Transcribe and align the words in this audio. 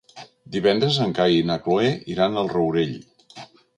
Divendres 0.55 0.97
en 1.05 1.13
Cai 1.19 1.37
i 1.39 1.43
na 1.49 1.57
Cloè 1.67 1.91
iran 2.15 2.41
al 2.43 2.51
Rourell. 2.55 2.97